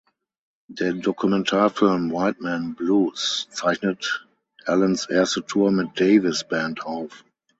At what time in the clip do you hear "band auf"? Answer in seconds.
6.43-7.23